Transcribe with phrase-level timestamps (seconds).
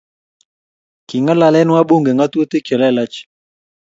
[1.07, 3.15] king'alale wabunge ng'otutik chelelach